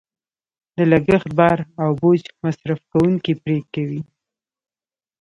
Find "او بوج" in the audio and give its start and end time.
1.81-2.21